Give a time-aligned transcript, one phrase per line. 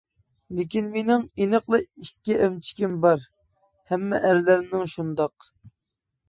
[0.59, 5.49] لېكىن مېنىڭ ئېنىقلا ئىككى ئەمچىكىم بار-ھەممە ئەرلەرنىڭ شۇنداق.